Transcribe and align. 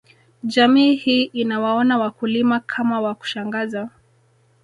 Jamii 0.43 0.95
hii 0.95 1.23
inawaona 1.23 1.97
wakulima 1.97 2.59
kama 2.59 3.01
wa 3.01 3.15
kushangaza 3.15 3.89